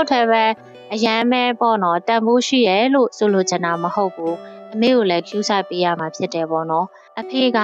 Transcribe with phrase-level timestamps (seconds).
[0.00, 0.44] ်တည်းပဲ
[0.94, 4.36] အရန်ပဲပေါ့နော်တန်ဖိုးရှိရဲ့လို့ဆိုလိုချင်တာမဟုတ်ဘူး
[4.74, 6.86] အမေကိုလည်း cue ဆိုင်ပေးရမှာဖြစ်တယ်ပေါ့နော်
[7.20, 7.58] အဖေက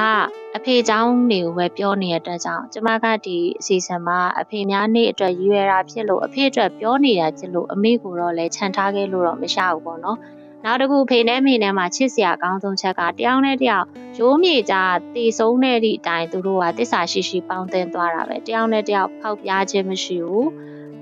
[0.57, 10.19] အဖေเจ้าတွေကိုပဲပြောနေတဲ့အတွက်ကြောင့်ကျမကဒီအစီအစဉ်မှာအဖေများနေ့အတွက်ရည်ရွယ်တာဖြစ်လို့အဖေအတွက်ပြောနေတာဖြစ်လို့အမေကိုတော့လည်းခြံထားခဲ့လို့တော့မရဘူးပေါ့နော်
[10.65, 13.87] နောက်တစ်ခုဖေနဲ့မေနဲ့မှာချစ်စရာအကောင်းဆုံးချက်ကတယောက်နဲ့တယောက်
[14.19, 14.75] ရိုးမြေကြ
[15.15, 20.51] တည်ဆုံးတဲ့အတိုင်းသူတို့ကတစ္ဆာရှိရှိပေါင်းတင်သွားတာပဲတယောက်နဲ့တယောက်ဖောက်ပြားခြင်းမရှိဘူး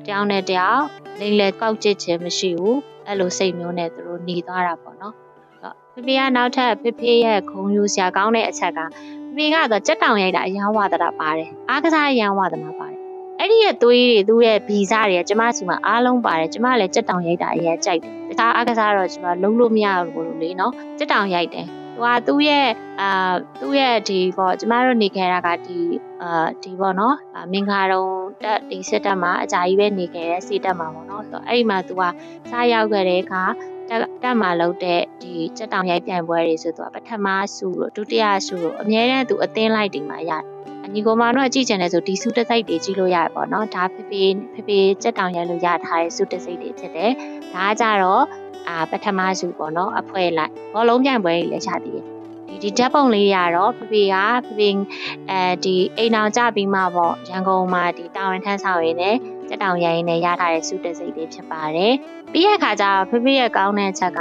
[0.06, 0.82] တယောက်နဲ့တယောက်
[1.19, 5.13] လိမ့်လေကောက်ကျစ်ခြင်းမရှိဘူးအဲ့လိုစိတ်မျိုးနဲ့သူတို့หนีသွားတာပေါ့နော်
[5.93, 8.79] ဖေဖေကနောက်ထပ်ဖေဖေရဲ့ခုံယူစရာကောင်းတဲ့အချက်က
[9.25, 12.99] ဖေဖေကတော့ကြက်တောင်ရိုက်တာအရန်ဝါဒတာပါတယ်အားကစားအရန်ဝါဒနာပါတယ်
[13.39, 22.67] အဲ့ဒီရဲ့သွေးတွေသူ့ရဲ့ဗီဇတွေကျမစီမှာအားလုံးပါတယ်ကျမလည်းကြက်တောင်ရိုက်တာအရင်ကြိုက်တယ်တခြားအားကစားတော့ကျမလုံးလို့မရဘူးလို့လေနော်ကြက်တောင်ရိုက်တယ် သူကသူ့ရဲ့
[23.01, 25.79] အာသူ့ရဲ့ဒီပေါ့ကျမတို့နေခဲ့တာကဒီ
[26.21, 27.15] အာဒီပေါ့နော်
[27.51, 28.05] မင်္ဂလာတုံ
[28.43, 32.03] တက်ဒီစစ်တက်မှာအကြာကြီးပဲနေခဲ့တဲ့စီတက်မှာပေါ့နော်ဆိုတော့အဲ့ဒီမှာသူက
[32.51, 33.43] စားရောက်ခဲ့တဲ့အခါ
[33.89, 40.43] တက်တက်မှာလုပ်တဲ့ဒီစက်တောင်ရိုက်ပြိုင်ပွဲတွေဆိုတော့ပထမဆုလို့ဒုတိယဆုလို့အများနဲ့သူအသင်းလိုက်တင်မှာရတယ်
[40.85, 44.23] အညီကောင်မတို့ကကြည့်ချင်တယ်ဆိုဒီစုတစိုက်တွေကြည့်လို့ရတယ်ပေါ့နော်ဒါဖေဖေ
[44.53, 47.11] ဖေဖေစက်တောင်ရိုက်လို့ရထားတဲ့စုတစိုက်တွေဖြစ်တယ်
[47.53, 48.23] ဒါကကြတော့
[48.69, 52.05] အာပထမစုပေါ့နော်အဖွဲလိုက်ဘောလုံးပြိုင်ပွဲတွေလည်းရသေးတယ်
[52.47, 54.69] ဒီဒီဓာတ်ပုံလေးရတော့ဖေဖေကဖေဖေ
[55.29, 59.15] အဲဒီအိမ်အောင်ကြပြီးမှပေါ့ရန်ကုန်မှာဒီတာဝန်ထမ်းဆောင်ရင်းနဲ့
[59.47, 61.93] စက်တောင်ရိုက်ရင်းနဲ့ရထားတဲ့စုတစိုက်တွေဖြစ်ပါတယ်
[62.31, 64.19] ပြီးရခါကျတော့ဖေဖေရဲ့ကောင်းတဲ့ချက်က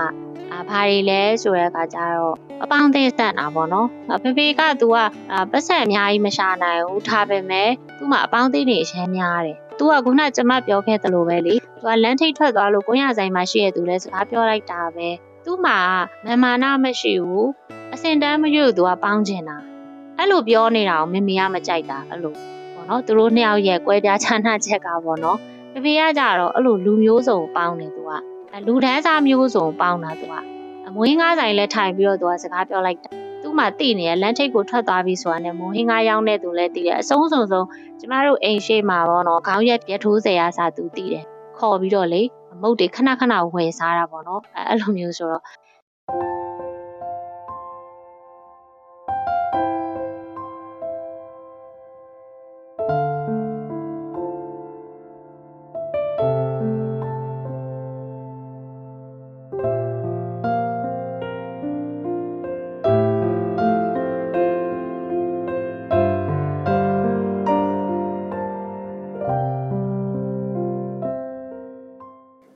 [0.52, 3.88] အာဘာတွေလဲဆိုတဲ့အခါကျတော့အပေါင်းအသင်းဆက်တာပေါ့နော်
[4.22, 4.98] ဖေဖေကသူက
[5.50, 15.08] ပတ်ဆက်အများကြီးမရှာနိုင်ဘူးထားပေမဲ့သူ့မှာအပေါင်းအသင်းတွေအများများတယ် သူကခုနကျမပြောခဲ့သလိုပဲလေသူကလမ်းထိတ်ထွက်သွားလို့ကိုရဆိုင်မှာရှိရသူလဲစကားပြောလိုက်တာပဲ
[15.44, 15.78] သူ့မှာ
[16.26, 17.48] မမာနမရှိဘူး
[17.94, 19.56] အစင်တန်းမရွတ်သူကပေါင်းချင်တာ
[20.18, 22.34] အဲ့လိုပြောနေတာကိုမမေကမကြိုက်တာ အဲ့လို
[22.74, 25.38] ပေါ့နော် သူတို့နှစ်ယောက်ရဲ့ကွဲပြားခြားနားချက်ကပေါ့နော်
[25.72, 28.10] ဖေဖေကကြတော့ အဲ့လိုလူမျိုးစုံပေါင်းတယ် သူက
[28.66, 30.34] လူဒန်းစားမျိုးစုံပေါင်းတာ သူက
[30.86, 33.23] အမွေးငါးဆိုင်လဲထိုင်ပြီးတော့သူကစကားပြောလိုက်တာသူ့
[33.58, 37.66] မှာတိနေရလမ်းထိပ်ကိုထွက်သွားပြီဆိုတာနဲ့မွေးငါးရောင်းတဲ့သူလဲတည်တယ်အဆုံးစုံဆုံး
[38.00, 41.24] ကျမတို့အိမ်ရှိမှာပေါ့နော်ခေါင်းရက်ပြတ်ထိုးစရာစာသူတည်တယ်
[41.58, 42.22] ခေါ်ပြီးတော့လေ
[42.62, 45.42] မုတ်တွေခဏခဏဝယ်စားတာပေါ့နော်အဲ့လိုမျိုးဆိုတော့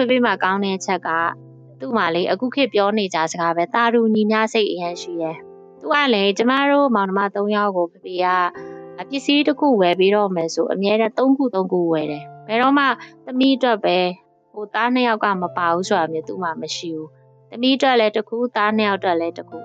[0.00, 1.08] ဖေဖေမှာကောင်းတဲ့အချက်က
[1.80, 5.36] သူ့မှာလေအခုခေတ်ပြောနေကြစကားပဲတာရူညီများစိတ်အရင်ရှိတယ်။
[5.80, 8.26] သူကလည်းကျမတို့မောင်နှမ၃ယောက်ကိုဖေဖေက
[9.10, 12.84] ပစ္စည်းတစ်ခုဝယ်ပြီးတော့မယ်ဆိုအများနဲ့၃ခု၃ခုဝယ်တယ်။ဘယ်တော့မှ
[13.24, 13.98] သမီးအတွက်ပဲ
[14.52, 17.08] ဟိုသားနှစ်ယောက်ကမပါဘူးဆိုတာမျိုးသူ့မှာမရှိဘူး။
[17.50, 19.58] သမီးအတွက်လည်းတစ်ခုသားနှစ်ယောက်အတွက်လည်းတစ်ခု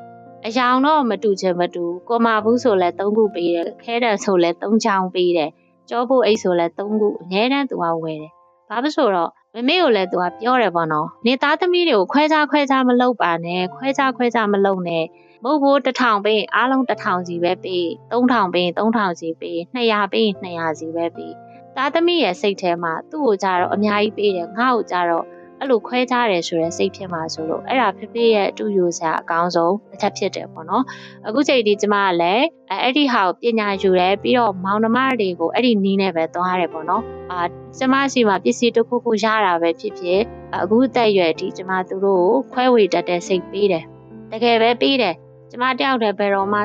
[0.45, 5.51] အယောင်တော့မတူချင်မတူကိုမာဘူးဆိုလဲ၃ခုပေးတယ်ခဲတယ်ဆိုလဲ၃ချောင်းပေးတယ်
[5.89, 8.31] ကြောဖို့အိတ်ဆိုလဲ၃ခုအများတန်းသူကဝယ်တယ်။
[8.69, 15.05] ဘာဖြစ်ဆိုတော့ မမေကိုလည်းသူကပြောတယ်ပေါ့နော်နေသားသမီးတွေကိုခွဲခြားခွဲခြားမလုပ်ပါနဲ့ခွဲခြားခွဲခြားမလုပ်နဲ့
[15.43, 21.33] မဟုတ်ဘူးတစ်ထောင်ပေးအားလုံးတစ်ထောင်စီပဲပေးသုံးထောင်ပေးသုံးထောင်စီပေး200ပေး200စီပဲပေး
[21.75, 25.25] သားသမီးရဲ့စိတ်ထဲမှာသူ့ကိုကြတော့အများကြီးပေးတယ်ငါ့ကိုကြတော့
[25.65, 30.83] အဲ့လိုခွဲခြားတယ်ဆိုတဲ့စိတ်ဖြစ်မှာဆိုလို့အဲ့ဒါဖေဖေရဲ့အတူယူစရာအကောင်းဆုံးတစ်ချက်ဖြစ်တယ်ပေါ့နော်
[31.27, 32.45] အခုချိန်ဒီကျမကလည်း
[32.83, 37.41] အဲ့ဒီဟာကိုပညာယူတယ်ပြီးတော့မောင်နှမတွေကိုအဲ့ဒီနီးနဲ့ပဲသွားရတယ်ပေါ့နော်အာ
[37.77, 40.21] ကျမရှိမှာပစ္စည်းတစ်ခုခုရတာပဲဖြစ်ဖြစ်
[40.55, 43.83] အခုတက်ရွယ်ဒီကျမသူတို့ကိုခွဲဝေတတ်တဲ့စိတ်ပေးတယ်
[44.31, 45.15] တကယ်ပဲပေးတယ်
[45.51, 46.59] ကျမတယောက်တည်းဘယ်တော့မှ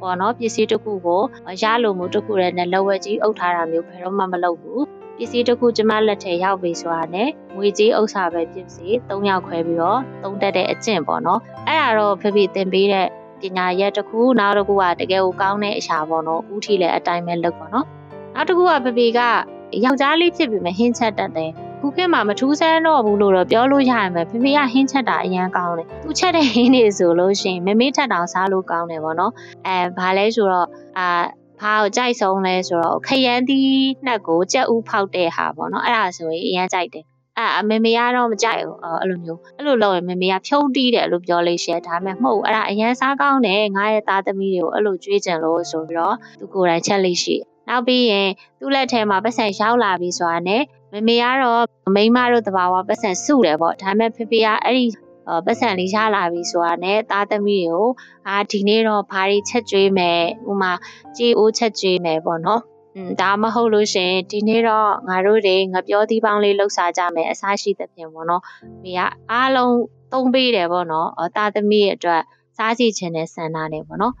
[0.00, 1.20] ပေါ့နော်ပစ္စည်းတစ်ခုကို
[1.62, 4.82] ရလို့မှုတစ်ခုရဲ့နဲ့လက်ဝဲကြီးအုပ်ထားတာမျိုးဘယ်တော့မှမလုပ်ဘူး
[5.18, 13.06] ပစ္စည်းတစ်ခုကျမလက်ထဲရောက်ပြီဆိုတာနဲ့ငွေကြေးဥစ္စာပဲဖြစ်စီ၃ယောက်ခွဲပြီးတော့သုံးတက်တဲ့အကျင့်ပေါ့နော်အဲ့ဒါတော့ဖေဖေသင်ပေးတဲ့
[13.40, 17.86] ပညာရက်တစ်ခုနောက်တစ်ခုကတကယ်ကိုကောင်းတဲ့အရာပေါ့နော်ဥထီလည်းအတိုင်းပဲလုပ်ပေါ့နော်
[18.34, 19.20] နောက်တစ်ခုကဖေဖေက
[19.84, 29.32] ယောက်ျားလေးဖြစ်ပြီးမှဟင်းချက်တတ်တယ်ခုခေတ်မှာမထူးဆန်းတော့ဘူးလို့တော့ပြောလို့ရရမယ်ဖေဖေကဟင်းချက်တာအရန်ကောင်းတယ်သူချက်တဲ့ဟင်းတွေဆိုလို့ရှိရင်မမေထက်တောင်စားလို့ကောင်းတယ်ပေါ့နော်
[29.66, 30.68] အဲဘာလဲဆိုတော့
[30.98, 31.06] အာ
[31.60, 33.70] ဘာကိုကြိုက်ဆုံးလဲဆိုတော့ခရမ်းသီး
[34.06, 37.04] နှက်ကိုကြက်ဥဖောက်တဲ့ဟာပေါ့နော်အဲ့ဒါဆိုရင်အရန်ကြိုက်တယ်
[37.38, 47.36] အဲ့အမေမေကတော့မကြိုက်ဘူးအဲ့လိုမျိုးအဲ့လိုလုပ်ရင်မေမေကဖြုံးတီးတယ်လို့ပြောလေးရှယ်ဒါပေမဲ့မဟုတ်အဲ့ဒါအရန်စားကောင်းတယ်ငါရဲ့သားသမီးတွေကိုအဲ့လိုကြွေးကြံလို့ဆိုပြီးတော့သူကိုယ်တိုင်ချက်လေးရှိ
[47.68, 48.28] နောက်ပြီးရင်
[48.60, 50.62] သူ့လက်ထဲမှာပတ်စံရောက်လာပြီဆိုတာနဲ့
[50.92, 51.64] မမေကတော့
[51.96, 54.84] မိမတို့တဘာဝပတ်စံစုတယ်ပေါ့ဒါပေမဲ့ဖေဖေကအဲ့ဒီ
[55.44, 57.88] ပတ်စံလေးရလာပြီဆိုတာနဲ့သားသမီးတွေကို
[58.28, 60.20] အာဒီနေ့တော့ဘာတွေချက်ကျွေးမယ်
[60.50, 60.72] ဥမာ
[61.16, 62.62] ကြေးအိုးချက်ကျွေးမယ်ပေါ့နော်
[62.96, 68.42] อืมဒါမဟုတ်လို့ရှင်ဒီနေ့တော့ငါတို့တွေငပြောသီးပေါင်းလေးလှုပ်ရှားကြမယ်အစားရှိသဖြင့်ပေါ့နော်
[68.82, 69.00] မိက
[69.30, 69.76] အားလုံး
[70.12, 72.22] သုံးပေးတယ်ပေါ့နော်တာသမီးရဲ့အတွက်
[72.56, 74.14] စားစီခြင်းနဲ့ဆန္ဒနဲ့ပေါ့နော်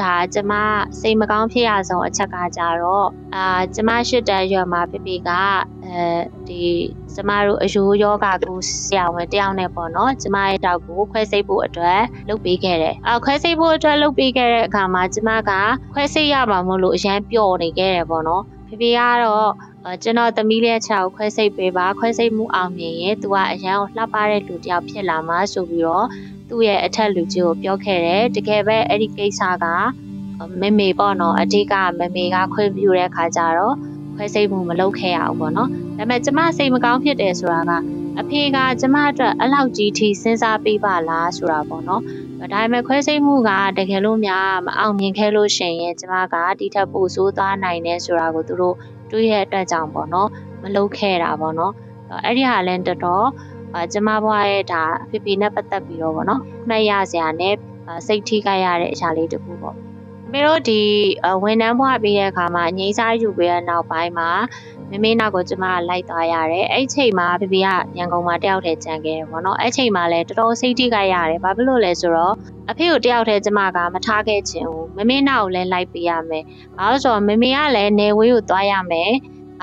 [0.00, 0.52] ဒါကျမ
[1.00, 5.30] စိတ်မကောင်းဖြစ်ရဆုံးအချက်ကကြတော့အာကျမရှစ်တန်းရွယ်မှာပြပြက
[5.84, 6.04] အဲ
[6.48, 6.62] ဒီ
[7.14, 15.50] ကျမတို့အယိုးယောဂကိုဆရာဝန်တယောက်နဲ့ပေါ့နော်ကျမရဲ့တောက်ကိုခွဲစိတ်ဖို့အတွက်လုပ်ပေးခဲ့တယ်အာခွဲစိတ်ဖို့အတွက်လုပ်ပေးခဲ့တဲ့အခါမှာကျမက
[15.94, 19.52] ခွဲစိတ်ရမှာမလို့အရန်ပျော်နေခဲ့တယ်ပေါ့နော်ဖေဖေကတော့
[20.02, 26.06] ကျွန်တော်သမီးလေးချောက်ခွဲစိတ်ပေးပါခွဲစိတ်မှုအောင်မြင်ရင်သူကအရန်ကိုလှပတဲ့လူတစ်ယောက်ဖြစ်လာမှာဆိုပြီးတော့
[26.50, 29.66] သူ့ရဲ့အထက်လူကြီးကိုပြောခဲ့တယ်တကယ်ပဲအဲ့ဒီကိစ္စက
[30.60, 33.74] မမေပေါ့နော်အဓိကမမေကခွင့်ပြုတဲ့ခါကျတော့
[34.16, 37.72] ခွဲစိတ်မှုမလုပ်ခဲ့ရဘူးပေါ့နော်ဒါပေမဲ့ကျမစိတ်မကောင်းဖြစ်တယ်ဆိုတာက
[38.20, 42.02] အဖေကကျမအတွက်အလောက်ကြီးထိစဉ်းစားပေးပါလားဆိုတာပေါ့နော်
[42.52, 48.76] ဒါပေမဲ့ခွဲစိတ်မှုကတကယ်လို့များမအောင်မြင်ခဲ့လို့ရှိရင်ကျမကဒီထက်ပိုဆိုးသွားနိုင်တယ်ဆိုတာကိုသူတို့
[49.10, 50.28] တွေးရတဲ့အတွက်ကြောင့်ပေါ့နော်
[50.62, 51.72] မလုပ်ခဲ့တာပေါ့နော်
[52.24, 53.26] အဲ့ဒီဟာလည်းတော်တော်
[53.74, 57.54] အာကျမဘွားရဲ့ဒါဖေဖေနဲ့ပတ်သက်ပြီးတော့ဗောနော်မှတ်ရစရာနဲ့
[58.06, 59.76] စိတ်ထိခိုက်ရတဲ့အရာလေးတစ်ခုပေါ့
[60.32, 60.82] မင်းတို့ဒီ
[61.42, 64.30] ဝန်ထမ်းဘွားပြီးတဲ့အခါမှာငိမ့်စားယူပြီးတဲ့နောက်ပိုင်းမှာ
[64.90, 72.34] မမေနောက်ကိုကျမလိုက်သွားရတယ်အဲ့ချိန်မှာဖေဖေကညံကုန်မှာတယောက်တည်းကြံခဲ့တယ်ပေါ့နော်အဲ့ချိန်မှာလည်းတော်တော်စိတ်ထိခိုက်ရတယ်ဘာဖြစ်လို့လဲဆိုတော့
[72.70, 76.44] အဖေကိုတယောက်တည်းကျမကမထားခဲ့ချင်ဘူးမမေနောက်ကိုလည်းလိုက်ပေးရမယ်
[76.76, 79.10] ဘာလို့ဆိုတော့မမေကလည်းနေဝေးကိုသွားရမယ်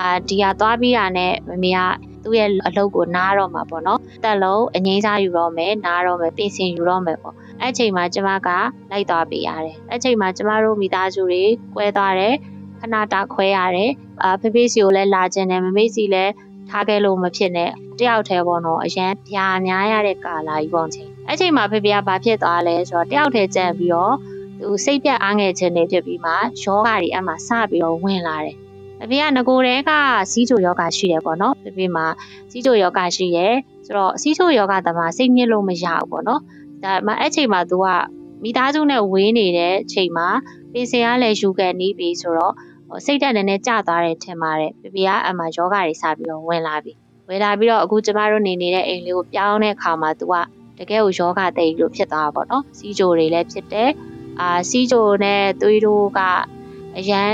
[0.00, 1.80] အာဒီဟာသွားပြီးတာနဲ့မမေက
[2.28, 8.48] သူ့ရဲ့အလုပ်ကိုနားတော့မှာပေါ့နော်တက်လုံးအငိမ့်စားယူတော့မယ်နားတော့မယ်ပြင်ဆင်ယူတော့မယ်ပေါ့အဲ့ချိန်မှာကျမက
[8.90, 11.42] လိုက်သွားပေးရတယ်အဲ့ချိန်မှာကျမတို့မိသားစုတွေ
[11.74, 12.34] 꿰သွားတယ်
[12.80, 16.32] ခဏတာခွဲရတယ်အာဖေဖေစီကိုလည်းလာခြင်းတယ်မမေစီလည်း
[16.70, 24.14] ထားခဲ့လို့မဖြစ်နဲ့တယောက်တည်းပေါ့နော်အရန်ပြာများရတဲ့ကာလာကြီးပေါ့ချင်းအဲ့ချိန်မှာဖေဖေကဘာဖြစ်သွားလဲဆိုတော့တယောက်တည်းကြံပြီးတော့
[24.60, 28.56] သူစိတ်ပြတ်အားငယ်ခြင်းတွေဖြစ်ပြီးမှယောဂါတွေအမှစပြီးတော့ဝင်လာတယ်
[29.02, 29.90] အဖေကငကိုတဲက
[30.30, 32.06] စီးချိုယောဂရှိတယ်ပေါ့နော်ဖေဖေမှာ
[32.50, 33.54] စီးချိုယောဂရှိရယ်
[33.86, 36.40] ဆိုတော့စီးချိုယောဂတမစိတ်ညစ်လို့မရဘူးပေါ့နော်
[36.84, 37.86] ဒါမှအဲ့ချိန်မှာ तू က
[38.42, 40.28] မိသားစုနဲ့ဝေးနေတဲ့ချိန်မှာ
[40.72, 42.54] ပင်စင်ကလည်းယူကန်နီးပြီဆိုတော့
[43.04, 46.92] စိတ်တက်နေနဲ့ကျသွားတယ်ထင်ပါတယ်ဖေဖေကအမှယောဂတွေစပြီးတော့ဝင်လာပြီ
[47.28, 50.34] ဝင်လာပြီးတော့အခုကျမတို့နေနေတဲ့အိမ်လေးကိုပြောင်းတဲ့အခါမှာ तू က
[50.78, 53.90] တကယ်ကိုယောဂတိတ်လို့ဖြစ်သွားတာပေါ့နော်စီးချိုတွေလည်းဖြစ်တယ်
[54.40, 56.20] အာစီးချိုနဲ့သွေးတို့က
[56.98, 57.32] အရန်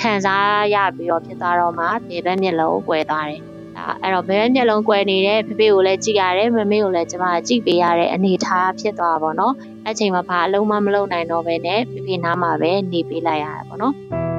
[0.00, 3.42] ခံစားရပြီးတော့ဖြစ်သွားတော့မှဘေဘက်မျက်လုံးကွယ်သွားတယ်။
[3.76, 9.54] ဒါအဲ့တော့ဘေဘက်မျက်လုံးကွယ်နေတဲ့ဖေဖေကိုလည်းကြည့်ရတယ်မမေကိုလည်းကျမကြည့်ပေးရတဲ့အနေအထားဖြစ်သွားပါတော့။
[9.86, 14.29] အဲ့ချိန်မှာဘာအလုံးမမလုံးနိုင်တော့ဘဲနဲ့ဖေဖေနားမှာပဲနေပေးလိုက်ရတာပေါ့နော်။တော့ဖေ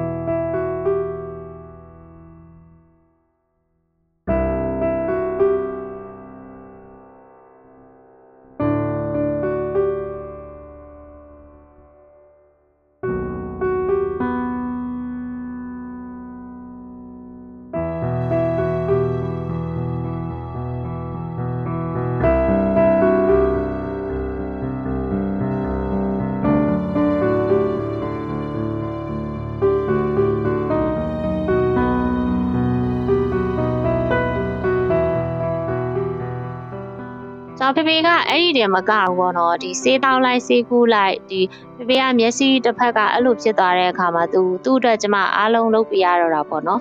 [37.92, 41.40] ဖေကအဲ့ဒီတည်းမကဘူးပေါ့နော်ဒီစေးတောင်းလိုက်စေးကူးလိုက်ဒီ
[41.76, 46.80] ဖေဖေကမျက်စိတစ်ဖက်ကအဲ့လိုဖြစ်သွားတဲ့အခါမှာသူသူ့အတွက်ကျမအားလုံးလုပ်ပြရတော့တာပေါ့နော်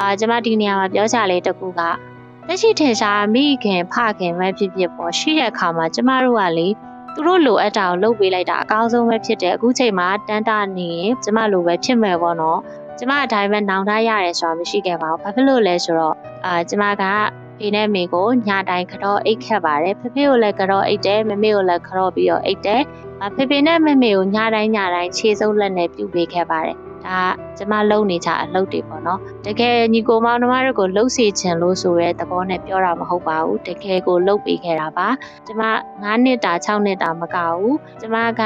[0.00, 1.80] အာကျမဒီနေရာမှာပြောချလေးတစ်ခုက
[2.48, 6.68] တက်ရှိထင်ရှားမိခင်ဖခင်ပဲဖြစ်ဖြစ်ပေါ့ရှိတဲ့အခါမှာကျမတို့ကလေ
[7.14, 12.60] သူတို့လိုအပ်တာကိုလုပ်ပေးလိုက်တာအကောင်းဆုံးပဲဖြစ်တယ်အခုချိန်မှာတန်းတာနေရင်ကျမလိုပဲဖြစ်မယ်ပေါ့နော်
[12.98, 17.04] ကျမအတိုင်းပဲနောင်တရတယ်ဆိုတာမရှိခဲ့ပါဘူးဘာဖြစ်လို့လဲဆိုတော့အာကျမက
[17.58, 22.82] ဖေနဲ့မေကိုညတိုင်းကတော့အိတ်ခတ်ပါတယ်ဖေဖေကိုလည်းကတော့အိတ်တယ်မမေကိုလည်းကတော့ပြီးတော့အိတ်တယ်
[23.36, 27.20] ဖေဖေနဲ့မမေကိုညတိုင်းညတိုင်းခြေစုပ်လက်နဲ့ပြုတ်ပေးခဲ့ပါတယ်ဒါ
[27.58, 35.08] ကျမလုံနေကြအလုပ်တွေပေါ့နော်တကယ်ညီကိုမောင်နှမတို့ကိုလှုပ်စီခြင်းလို့ဆိုရဲသဘောနဲ့ပြောတာမဟုတ်ပါဘူးတကယ်ကိုလှုပ်ပေးခဲ့တာပါ
[35.46, 38.42] ကျမ9နှစ်တာ6နှစ်တာမကဘူးကျမက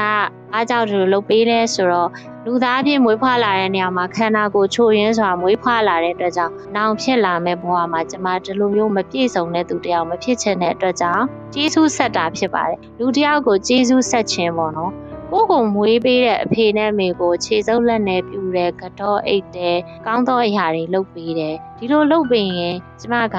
[0.52, 2.10] အားကြောင့်ဒီလိုလှုပ်ပေးလဲဆိုတော့
[2.50, 11.24] လူသားဖြစ်မွေးဖွားလာတဲ့နေရာမှာခန္ဓာကိုယ်ချို့ရင်းစွာမွေးဖွားလာတဲ့အတွက်ကြောင့်နောင်ဖြစ်လာမဲ့ဘဝမှာကျမဒီလိုမျိုးမပြည့်စုံတဲ့သူတယောက်မဖြစ်ချင်တဲ့အတွက်ကြောင့်
[11.54, 14.92] ကျေးဇူးဆက်တာဖြစ်ပါတယ်လူတယောက်ကိုကျေးဇူးဆက်ခြင်းပေါ့နော်
[15.32, 23.38] ကိုကိုမွေးပေးတဲ့အဖေနဲ့မေကိုခြေစုပ်လက်နဲ့ပြူတယ်ကတော့အိတ်တယ်ကောင်းသောအရာတွေလုပ်ပေးတယ်ဒီလိုလုပ်ပေးရင်ကျမက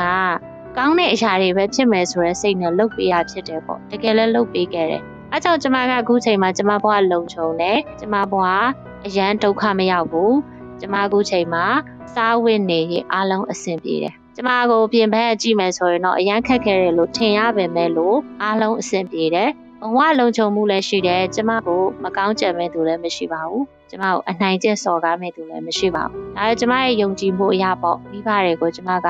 [0.78, 8.46] ကောင်းတဲ့အရာတွေပဲဖြစ်မယ်ဆိုတဲ့စိတ်နဲ့လုပ်ပေးရဖြစ်တယ်ပေါ့တကယ်လည်းလုပ်ပေးခဲ့တယ်အဲကြောင့်ကျမကအခုချိန်မှာကျမဘဝလုံခြုံတယ်ကျမဘဝ
[9.06, 10.36] အရန်ဒုက္ခမရောက်ဘူး
[10.80, 11.66] ကျမအခုချိန်မှာ
[12.14, 19.50] စားဝတ်နေရေးအားလုံးအဆင်ပြေတယ်ကျမကိုပြင်ပန်းကြည့်မယ်ဆိုရင်တော့အရန်ခက်ခဲတယ်လို့ထင်ရပါမယ်လို့အားလုံးအဆင်ပြေတယ်
[19.82, 29.08] ဘဝလုံခြုံမှုလည်းရှိတယ်ကျမကိုမကောင်းကြံမဲ့သူလည်းမရှိပါဘူးကျမကိုအနိုင်ကျင့်စော်ကားမဲ့သူလည်းမရှိပါဘူးဒါကျမရဲ့ယုံကြည်မှုအရာပေါ့မိဘတွေကိုကျမက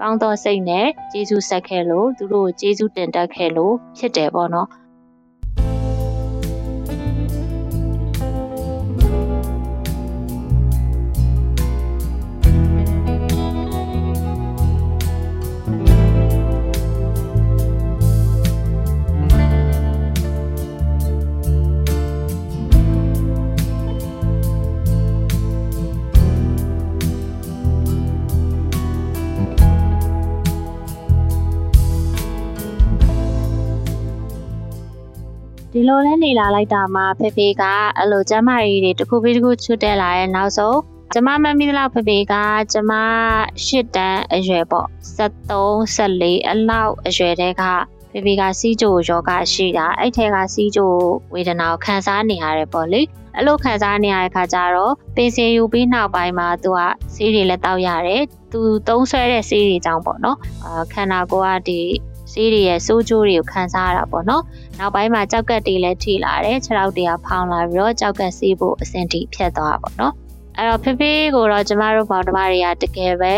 [0.00, 4.68] ကောင်းသောစိတ်နဲ့ကျေးဇူးဆက်ခဲ့လို့သူတို့ကိုကျေးဇူးတင်တတ်ခဲ့လို့ဖြစ်တယ်ပေါ့နော်
[35.72, 37.62] ဒီလိုလဲနေလာလိုက်တာမှဖေဖေက
[37.98, 40.78] အဲ့လိုကျမကြီးတွေတစ်ခုပြီးတစ်ခုချွတ်တက်လာတဲ့နောက်ဆုံး
[41.12, 42.34] ကျမမမီလောက်ဖေဖေက
[42.72, 42.92] ကျမ
[43.64, 47.62] ရှစ်တန်းအရွယ်ပေါ့73 14အလောက်အရွယ်တည်းက
[48.12, 50.92] ဖေဖေကစီးကြိုယောဂရှိတာအဲ့ထဲကစီးကြို
[51.34, 53.02] ဝေဒနာကိုခံစားနေရတယ်ပေါ့လေ
[53.36, 56.80] အဲ့လိုခံစားနေရတဲ့ခါကျတော့ပင်စင်ယူပြီးနောက်ပိုင်းမှာသူက
[57.14, 58.22] ဆေးတွေလည်းတောက်ရတယ်
[58.52, 61.80] သူသုံးဆွဲတဲ့ဆေးတွေကြောင့်ပေါ့နော်အာခန္ဓာကိုယ်ကဒီ
[62.32, 64.42] ဆေးတွေရဲ့စိုးကျိုးတွေကိုခံစားရတာပေါ့နော်
[64.78, 70.14] နောက်ပိုင်းမှာကြောက်ကက်တွေလည်းထိလာတယ်ခြေထောက်တွေကဖောင်းလာပြီးတော့ကြောက်ကက်ဆေးဖို့အဆင်ထိဖြတ်သွားတာပေါ့နော်
[70.56, 73.34] အဲ့တော့ဖေဖေကိုတော့ကျမတို့ပေါင်းတမတွေကတကယ်ပဲ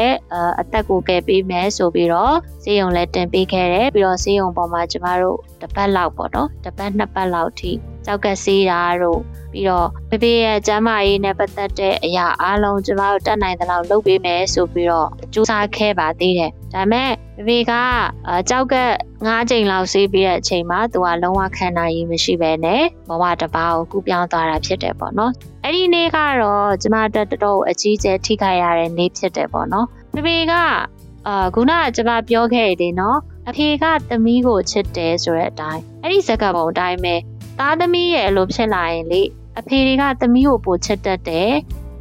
[0.61, 2.35] အသက်ကိုကယ်ပေးမယ်ဆိုပြီးတော့
[2.65, 7.73] ဆေးရုံလည်းတင်ပေးခဲ့တယ်ပြီးတော့ဆေးရုံပေါ်မှာကျမတို့တစ်ပတ်လောက်ပေါ့နော်တစ်ပတ်နှစ်ပတ်လောက်ထိ
[8.07, 9.21] ကြောက်ကက်ဆေးတာတို့
[9.53, 17.73] ပြီးတော့ဖေဖေရဲ့ကျမ်းမာရေးနဲ့ပတ်သက်တဲ့အရာအားလုံးကျမတို့တတ်နိုင်သလောက်လုပ်ပေးမယ်ဆိုပြီးတော့စူးစမ်းခဲ့ပါသေးတယ် ဒါပေမဲ့ဖေဖေက
[18.49, 18.91] ကြောက်ကက်
[19.27, 25.33] ၅ချိန်လောက်ဆေးပြီးတဲ့အချိန်မှာသူကလုံးဝခံနိုင်ရည်မရှိဘဲနဲ့ဘဝတစ်ပါးကိုကူးပြောင်းသွားတာဖြစ်တယ်ပေါ့နော်
[25.65, 30.53] အဲ့ဒီနေ့ကတော့ကျမတက်တော်တော်အကြီးကျယ်ထိခိုက်ရတဲ့နေ့ဖြစ်တယ်ပေါ့နော်ဖေဖေက
[31.27, 37.15] အာခုနကကျမပြောခဲ့တယ်နော်အဖေကသမီးကိုချစ်တယ်ဆိုတဲ့အတိုင်းအဲ့ဒီစကားပုံအတိုင်းပဲ
[37.59, 39.23] သားသမီးရဲ့အလိုဖြစ်လာရင်လေ
[39.59, 41.53] အဖေတွေကသမီးကိုပိုချစ်တတ်တယ်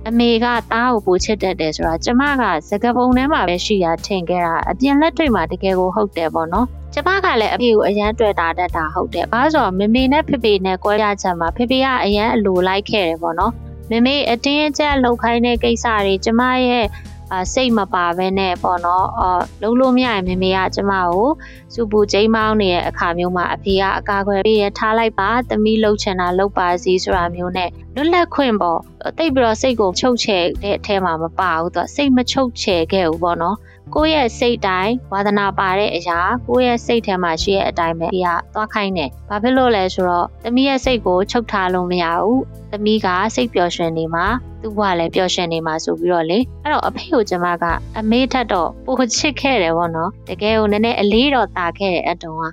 [0.10, 13.54] အမေကသားကိုပိုချစ်တတ်တယ်ဆိုတာကျမကစကားပုံထဲမှာပဲရှိရထင်ခဲ့တာအပြင်လက်တွေ့မှာတကယ်ကိုဟုတ်တယ်ပေါ့နော်ကျမကလည်းအဖေကိုအရန်တွေ့တာတတ်တာဟုတ်တယ်ဘာလို့ဆိုတော့မမေနဲ့ဖေဖေနဲ့ကွဲပြားချက်မှာဖေဖေကအရန်အလိုလိုက်ခဲ့တယ်ပေါ့နော်
[13.92, 17.11] မမေအတင်းအကျပ်လောက်ခိုင်းတဲ့ကိစ္စတွေကျမရဲ့အာ
[17.54, 21.30] စိတ်မပါဘဲနဲ့ပေါ့နော်အော်လုံးလို့မရရင်မေမေကကျမကို
[21.74, 28.80] စူပူချိန်မောင်းနေတဲ့အခါမျိုးမှာအဖေကအကာအကွယ်ပေးရထားလိုက်ပါသမီးလှုပ်ချင်တာလှုပ်ပါစီဆိုတာမျိုးနဲ့လွတ်လပ်ခွင့်ပေါ့
[29.18, 33.58] တိတ်ပြီးတော့စိတ်ကိုချုပ်ချယ်တဲ့အထဲမှာမပါဘူးသူကစိတ်မချုပ်ချယ်ခဲ့ဘူးပေါ့နော်
[33.96, 42.40] ကိုယ့်ရဲ့စိတ်တိုင်းဝါသနာပါတဲ့အရာကိုယ့်ရဲ့စိတ်ထဲမှာရှိတဲ့အတိုင်းပဲဒီကသွားခိုင်းတယ်။ဘာဖြစ်လို့လဲဆိုတော့သမီးရဲ့စိတ်ကိုချုပ်ထားလို့မရဘူး။
[42.72, 44.26] သမီးကစိတ်ပျော်ရွှင်နေမှာ
[44.62, 47.64] သူ့ဘဝလည်းပျော်ရွှင်နေမှာဆိုပြီးတော့လေအဲ့တော့အဖေကိုကျမက
[48.00, 52.44] အမေထက်တော့ပိုချစ်ခဲ့တယ်ပေါ့နော်တကယ်ကိုနည်းနည်းအလေးတော်တာခဲ့တဲ့အတုံးက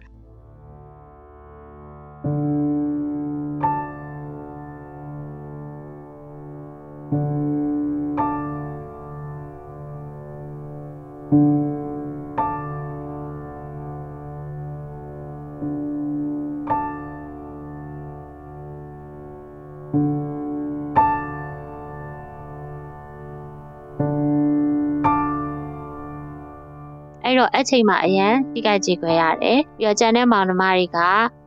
[27.48, 30.98] တော့အဲ့ချိန်မှာအရန်တိကြိုက်ကြည့်ခွဲရတယ်ပြီးတော့ကျန်တဲ့မောင်နှမတွေက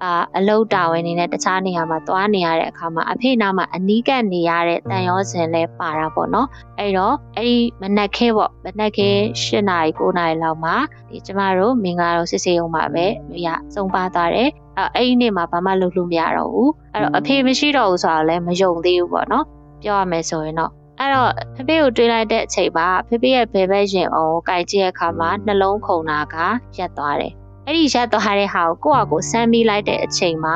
[0.03, 6.47] အာအလုတ်တာဝန်နေတဲ့တခြားနေရာမှာသွားနေရတဲ့အခါမှာအဖေနာမှာအနီးကပ်နေရတဲ့တန်ရောစင်လဲပါတာပေါ့နော်
[6.79, 9.09] အဲ့တော့အဲ့ဒီမနက်ခဲပေါ့မနက်ခဲ
[9.43, 10.75] ၈နာရီ9နာရီလောက်မှာ
[11.09, 13.05] ဒီကျမတို့မင်္ဂလာတော်စစ်စေးရုံမှာပဲ
[13.45, 19.45] ရစုံပါသွားတယ်အဲ့အဲ့ဒီနေ့မှာဘာမှလုပ်လို့မရတော့ဘူးအဲ့တော့အဖေမရှိတော့ဘူးဆိုတော့လည်းမယုံသေးဘူးပေါ့နော်
[19.83, 26.35] ပြောရမယ်ဆိုရင်တော့ အဲ့တော့ဖေဖေကိုတွေးလိုက်တဲ့အချိန်မှာဖေဖေရဲ့ဘယ်ဘက်ရင်အောင်ကိုကြိုက်ကြည့်တဲ့အခါမှာနှလုံးခုန်တာက
[26.77, 27.33] ရက်သွားတယ်
[27.65, 30.55] အဲ့ဒီရက်သွားတဲ့ဟာကိုကိုယ့်အကိုစမ်းပြီးလိုက်တဲ့အချိန်မှာ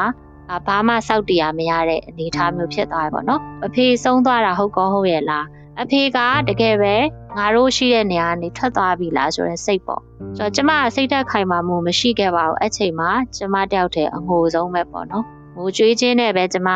[0.52, 5.46] အာဘာမှစောက်တရားမရတဲ့အနေအထားမျိုးဖြစ်သွားပြီပေါ့နော်အဖေဆုံးသွားတာဟုတ်ကောဟုတ်ရဲ့လား
[5.82, 6.96] အဖေကတကယ်ပဲ
[7.38, 10.02] ငါတို့ရှိတဲ့နေရာကနေထွက်သွားပြီလားဆိုရင်စိတ်ပေါ့
[10.38, 15.26] ဆိုတော့ကျမစိတ်သက်ခိုင်မာမှုမရှိခဲ့ပါဘူးအဲ့ချိန်မှာကျမတယောက်တည်းအငိုဆုံးပဲပေါ့နော်
[15.56, 16.70] ငိုကြွေးခြင်းနဲ့ပဲကျမ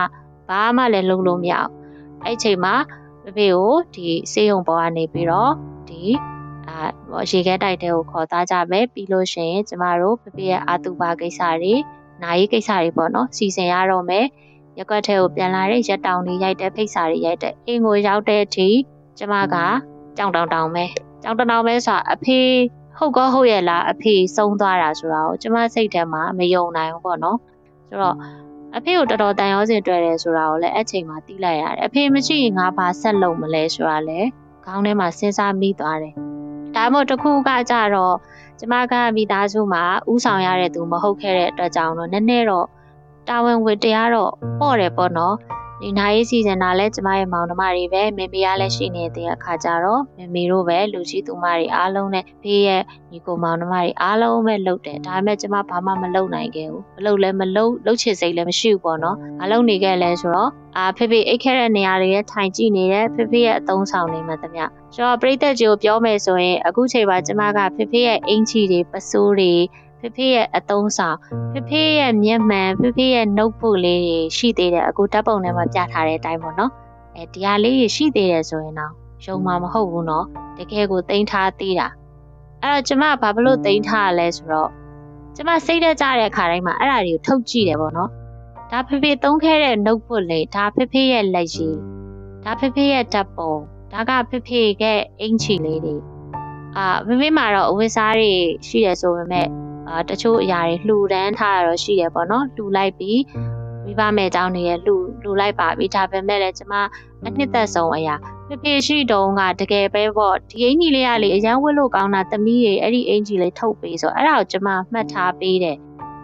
[0.50, 1.72] ဘာမှလည်းလုပ်လို့မရအောင်
[2.26, 2.74] အဲ့ချိန်မှာ
[3.24, 5.52] ဖေဖေကိုဒီစေယုံပေါ်ကနေပြီးတော့
[5.90, 6.04] ဒီ
[6.68, 11.76] အာရေခဲတိုက်တဲ့ကိုခေါ်သားကြမယ်ပြီးလို့ရှိရင်ကျမတို့ဖေဖေရဲ့အာတုပါကိစ္စတွေ
[12.24, 14.26] နာရေးကိစ္စတွေပေါ့နော်စီစဉ်ရတော့မယ်
[14.78, 18.70] ရက်ွက်ထဲကိုပြန်လာတဲ့ရက်တောင်တွေရိုက်တဲ့ဖိတ်စာတွေရိုက်တဲ့အိမ်ကိုရောက်တဲ့အထိ
[19.18, 19.56] ကျမက
[20.18, 20.86] ကြောင်တောင်တောင်ပဲ
[21.24, 22.40] ကြောင်တောင်တောင်ပဲဆိုတာအဖေ
[22.98, 27.38] ဟုတ်ကောဟုတ်ရဲ့လားအဖေဆုံးသွားတာဆိုတာကိုကျမစိတ်ထဲမှာမယုံနိုင်ဘူးပေါ့နော်
[27.88, 28.16] ဆိုတော့
[28.76, 34.28] အဖေကိုတော်တော်တန်ရောစင်တွေ့တယ်ဆိုတာကိုလည်းအဲ့ချိန်မှာသိလိုက်ရတယ်အဖေမရှိရင်ငါဘာဆက်လုပ်မလဲဆိုတာလည်း
[34.66, 36.14] ခေါင်းထဲမှာစဉ်းစားမိသွားတယ်
[36.76, 38.16] ဒါမှမဟုတ်တစ်ခုကကြတော့
[38.60, 42.68] ကျမကမိသားစုမှာဥဆောင်ရတဲ့သူမဟုတ်ခဲ့တဲ့အတွက်ကြောင့်တော့နည်းနည်းတော့
[43.28, 45.36] တာဝန်ဝတ္တရားတော့ပေါ့တယ်ပေါ့နော်
[45.84, 52.82] ဒီနိုင်ရေးစီစဉ်တာလဲကျမရဲ့မောင်နှမတွေပဲမေမေကလည်းရှိနေတဲ့အခါကျတော့မေမေတို့ပဲလူကြီးသူမတွေအားလုံးနဲ့ဖေးရဲ့
[53.12, 64.64] ညီကိုမောင်နှမတွေအားလုံးပဲလှုပ်တယ်ဒါပေမဲ့ကျမဘာမှမလှုပ်နိုင်ခဲ့ဘူးမလှုပ်လဲမလှုပ်လှုပ်ချင်စိတ်လည်းမရှိဘူးပေါ့နော်မလှုပ်နေခဲ့လဲဆိုတော့အာဖေဖေအိတ်ခဲ့တဲ့နေရာတွေရဲ့ထိုင်ကြည့်နေတဲ့ဖေဖေရဲ့အသုံးဆောင်နေမှတမျှ
[64.94, 69.54] ဆိုတော့ပြိသက်ကြီးကိုပြောမယ်ဆိုရင်အခုချိန်မှာကျမကဖေဖေရဲ့အင်ချီတွေပစိုးတွေ
[70.00, 71.18] ဖေဖေရဲ့အသုံးဆောင်
[71.54, 76.72] ဖေဖေရဲ့မျက်မှန်ဖေဖေရဲ့ notebook လေးတွေရှိသေးတယ်အခုဓာတ်ပုံထဲမှာပြထားတဲ့အတိုင်းပေါ့နော်
[77.16, 78.94] အဲဒီဟာလေးတွေရှိသေးတယ်ဆိုရင်တော့
[79.26, 80.26] ယုံမှာမဟုတ်ဘူးနော်
[80.58, 81.88] တကယ်ကိုတင်ထားသေးတာ
[82.62, 84.70] အဲ့တော့ကျမဘာဖြစ်လို့တင်ထားရလဲဆိုတော့
[85.36, 88.10] ကျမစိတ်သက်ကြတဲ့အခါတိုင်းမှာအဲ့ဒါတွေကိုထုတ်ကြည့်တယ်ပေါ့နော်
[88.72, 91.76] ဒါဖေဖေသုံးခဲ့တဲ့ notebook လေးဒါဖေဖေရဲ့လက်ရည်
[92.44, 93.54] ဒါဖေဖေရဲ့ဓာတ်ပုံ
[93.94, 95.96] ဒါကဖေဖေရဲ့အင်ချီလေးတွေ
[96.78, 98.32] အာဖေဖေမှာတော့အဝတ်စားတွေ
[98.68, 99.59] ရှိတယ်ဆိုပေမဲ့အာ
[100.10, 103.20] တချို့အရာတွေလှူဒန်းထားတာတော့ရှိတယ်ပေါ့နော်လှူလိုက်ပြီး
[103.86, 106.74] မိဘမဲ့အကြောင်းတွေလှူလှူလိုက်ပါပြီဒါပေမဲ့လည်းကျမ
[107.26, 108.16] အနှစ်သက်ဆုံးအရာ
[108.48, 115.78] ဖေဖေရှိတုံးကတကယ်ပဲပေါ့ဒီအင်ကြီးလေးကလေအရန်ဝတ်လို့ကောင်းတာသမီးရေအဲ့ဒီအင်ကြီးလေးထုတ်ပေးဆိုအဲ့ဒါကိုကျမမှတ်ထားပေးတယ်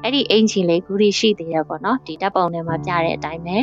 [0.04, 3.58] အဲ့ဒီအင်ကြီးလေးဂူရီရှိသေးတယ်ပေါ့နော်ဒီဓာတ်ပုံထဲမှာပြတဲ့အတိုင်းပဲ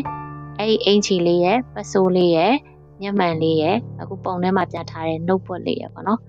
[0.59, 2.55] အဲ့ဒီအင်ကြီးလေးရဲ့ပစိုးလေးရဲ့
[3.01, 6.21] မျက်မှန်လေးရဲ့အခုပုံထဲမှာပြထားတဲ့နှုတ်ပွက်လေးရဲ့ပေါ့နော်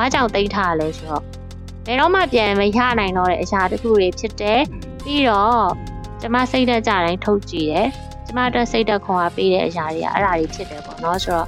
[0.00, 1.22] ဘာကြောင့်တိတ်ထားရလဲဆိုတော့
[1.86, 4.60] ဘယ်တော့မှပြန်မရနိုင်တော့တဲ့အရာတခုတွေဖြစ်တယ်
[5.04, 5.64] ပြီးတော့
[6.20, 7.88] ကျမစိတ်သက်ကြတိုင်းထုတ်ကြည့်တယ်
[8.26, 11.46] ကျမအတွက်စိတ်သက်ခွန်အားပေးတဲ့အရာတွေကအဲ့ဒါတွေဖြစ်တယ်ပေါ့နော်ဆိုတော့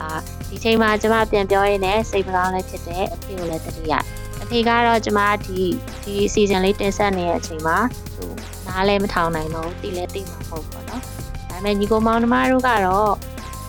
[0.00, 0.10] အာ
[0.48, 3.94] ဒီချိန်မှာကျမပြန်ပြောရင်းနဲ့စိတ်မကောင်းလည်းဖြစ်တယ်အဖေကိုလည်းတတိယ
[4.42, 5.60] အဖေကတော့ကျမဒီ
[6.04, 7.78] ဒီ season လေးတင်ဆက်နေတဲ့အချိန်မှာ
[8.16, 8.24] သူ
[8.66, 11.08] နားလည်းမထောင်နိုင်တော့တိလည်းတိမှာမဟုတ်ပေါ့နော်ဒါ
[11.50, 13.12] ပေမဲ့ညီကိုမောင်နှမတို့ကတော့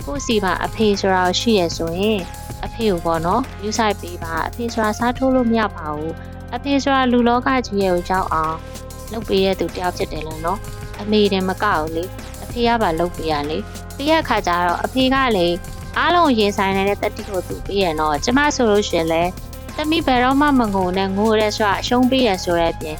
[0.05, 2.19] ကိုယ့်စီမှာအဖေဆိုတာရှိရဆိုရင်
[2.65, 6.13] အဖေကိုပေါ့နော်ယူဆိုင်ပေးပါအဖေဆိုတာစားထိုးလို့မရပါဘူး
[6.55, 8.55] အဖေဆိုတာလူလောကကြီးရဲ့ကိုကြောက်အောင်
[9.11, 10.59] လုပ်ပေးတဲ့သူတယောက်ဖြစ်တယ်လို့နော်
[11.01, 12.03] အမေတင်မကောက်ဘူးလေ
[12.43, 13.57] အဖေကပါလုပ်ပေးရလေ
[13.95, 15.47] ပြီးရခါကျတော့အဖေကလေ
[15.97, 19.23] အားလုံးရင်ဆိုင်နေတဲ့တက်တိကိုသူပေးရတော့ကျမဆိုလို့ရှင်လဲ
[19.75, 22.97] သမီးဘယ်တော့မှမငိုနဲ့ငိုရဲဆိုတာအရှုံးပေးရဆိုတဲ့အပြင်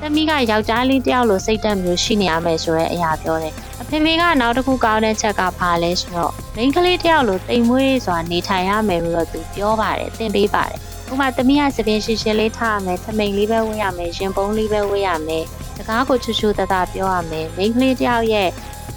[0.00, 3.54] သမီးကယောက်ျားလေးတယောက်လိုစိတ်ဓာတ်မျိုးရှိနေရမယ်ဆိုတဲ့အရာပြောတယ်
[3.88, 10.78] အဖေမေကနောက်တစ်ခုကောင်းတဲ့ချက်ကဘာလဲဆိုတော့မိန်းကလေးတယောက်လိုတိမ်မွေးစွာနေထိုင်ရမယ်လို့တော့သူပြောပါတယ်သင်ပေးပါတယ်
[11.10, 15.44] ဥပမာသမီးကသပင်ရှည်ရှည်လေးထားရမယ်ထမိန်လေးပဲဝေးရမယ်ရင်ပုံးလေးပဲဝေးရမယ်
[15.76, 18.48] စကားကိုချူချူတတပြောရမယ်မိန်းကလေးတယောက်ရဲ့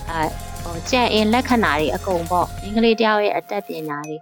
[0.10, 0.20] အာ
[0.64, 4.18] ဟိုကြံ့အင်လက္ခဏာတွေအကုန်ပေါ့မိန်းကလေးတယောက်ရဲ့အတတ်ပညာတွေ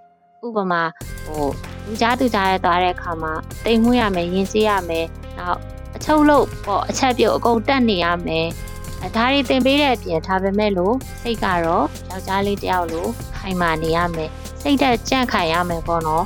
[0.46, 0.82] ဥပမာ
[1.26, 1.46] ဟို
[1.86, 3.34] လူကြားသူကြားရသွားတဲ့အခါမှာ
[3.66, 5.06] တိမ်မွေးရမယ်ရင်စေးရမယ်
[5.38, 5.60] နောက်
[5.96, 8.77] အချုပ်လို့ပေါ့အချက်ပြုတ်အကုန်တက်နေရမယ်အဲ
[9.16, 14.30] ဒါတွေသင်ပေးတဲ့အပြင်ဒါပေမဲ့လို့စိတ်ကတော့ယောက်ျားလေးတယောက်လိုခိုင်မာနေရမယ်
[14.62, 16.24] စိတ်သက်ကြန့်ခိုင်ရမယ်ပေါ့နော်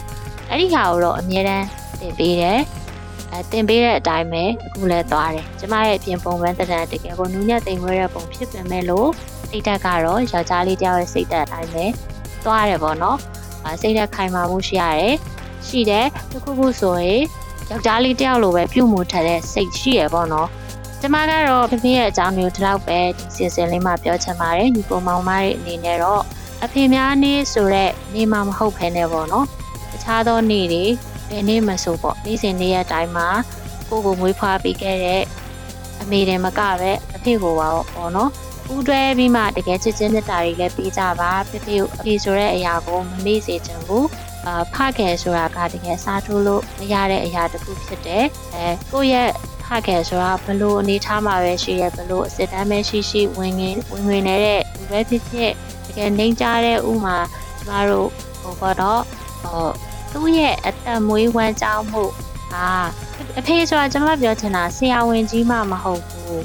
[0.50, 1.66] အဲ့ဒီဟာကိုတော့အမြဲတမ်း
[2.00, 2.60] သင်ပေးတယ်
[3.32, 9.10] အဲသင်ပေးတဲ့အတိုင်းပဲအခုလည်းသွားတယ်ကျမရဲ့အပြင်ပုံပန်းတရံတကယ်ကိုနူးညံ့သိမ်ဝဲတဲ့ပုံဖြစ်ပေမဲ့လို့
[9.50, 11.86] စိတ်ဓာတ်ကတော့ယောက်ျားလေးတယောက်ရဲ့စိတ်ဓာတ်အတိုင်းပဲ
[12.46, 13.18] သွားတယ်ပေါ့နော်
[13.64, 15.16] အဲစိတ်ဓာတ်ခိုင်မာမှုရှိရတယ်
[15.68, 17.22] ရှိတယ်တခုခုဆိုရင်
[17.70, 20.48] ယောက်ျားလေးတယောက်လိုပဲပြုမှုထက်တဲ့စိတ်ရှိရပေါ့နော်
[21.04, 26.22] ကျမကတော့ဖေဖေရဲ့အကြောင်းမျိုးဒီလောက်ပဲဒီစီစဉ်လေးမှာပြောချင်ပါတယ်ညီကိုမောင်မရဲ့အနေနဲ့တော့
[26.64, 29.46] အဖေများနေ့ဆိုတော့နေမှာမဟုတ်ဖ ೇನೆ ပေါ့နော်
[29.92, 30.84] တခြားသောနေ့တွေ
[31.30, 33.28] ဘယ်နေ့မှဆိုပေါ့နေ့စဉ်နေ့ရက်တိုင်းမှာ
[33.90, 35.24] ကိုကိုမွေးဖွားပေးခဲ့တဲ့
[36.02, 38.30] အမေတွေမကပဲအဖေကိုပါပေါ့နော်
[38.66, 44.08] ပူးတွဲပြီးမှတကယ်ချစ်ချင်းမြတ်တာတွေလည်းပေးကြပါဖေဖေကိုအဖေဆိုတဲ့အရာကိုမမေ့စေချင်ဘူး
[44.46, 49.51] အာဖခဲ့ဆိုတာကတကယ်စားထိုးလို့မရတဲ့အရာတစ်ခုဖြစ်တယ်အဲကိုယ့်ရဲ့ဖ
[49.88, 55.52] ခဲ့ဆိုတာဘလို့အနေထားမှာပဲရှိရဘလို့အစစ်တမ်းပဲရှိရှိဝင်ငင်ဝင်ဝင်နေတဲ့လူပဲဖြစ်ဖြစ်
[55.86, 57.18] တကယ်နှိမ်ကြတဲ့ဥမာ
[57.60, 58.10] ကျမတို့
[58.42, 59.02] ဟိုကတော့
[59.42, 59.68] ဟို
[60.12, 62.04] သူ့ရဲ့အသက်မွေးဝမ်းကြောင်းမှု
[62.52, 62.70] ဟာ
[63.40, 66.44] အဖေဆိုတာကျွန်မပြောချင်တာဆရာဝန်ကြီးမှမဟုတ်ဘူး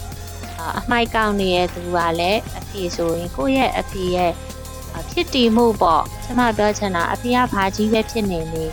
[0.78, 4.32] အမိုက်ကောင်းနေတဲ့သူကလည်းအဖေဆိုရင်ကိုယ့်ရဲ့အဖေရဲ့
[5.10, 8.64] ဖြစ်တည်မှုပေါ့ကျွန်မပြောချင်တာအဖေကဘာကြီးပဲဖြစ်နေနေ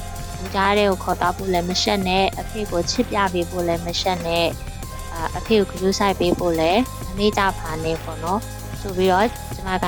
[0.43, 4.47] လူသားတွေကိုခေါ်တော့ဖို့လည်းမရှက်နဲ့အဖေကိုချစ်ပြပေးဖို့လည်းမရှက်နဲ့
[5.37, 8.39] အဖေကိုကြိုးဆိုင်ပေးဖို့လည်းမမေ့ကြပါနဲ့ပေါ့နော်
[8.81, 9.85] ဆိုပြီးတော့ကျွန်မက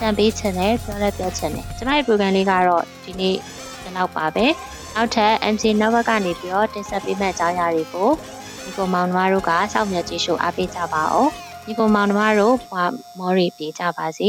[0.00, 3.34] တန်ပေးချင်တယ်ပြောလဲပြောချင်တယ်ကျွန်မရဲ့ program လေးကတော့ဒီနေ့
[3.82, 4.46] ဒီလောက်ပါပဲ
[4.94, 8.10] နောက်ထပ် MC Network ကနေပြီးတော့တင်ဆက်ပေးမယ့်အကြောင်းအရာတွေကို
[8.62, 11.30] ဒီကိုမောင်နှမတို့ကစောင့်မျှော်ကြည့်ရှုအားပေးကြပါအောင်
[11.64, 14.28] ဒီကိုမောင်နှမတို့ဘွားမော်ရီပြေကြပါစေ